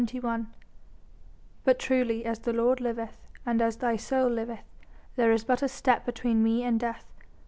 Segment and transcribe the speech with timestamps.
[0.03, 0.45] CHAPTER XXI
[1.63, 4.65] "But truly as the Lord liveth, and as thy soul liveth,
[5.15, 7.05] there is but a step between me and death."